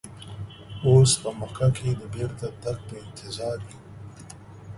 [0.87, 3.77] اوس په مکه کې د بیرته تګ په انتظار یو.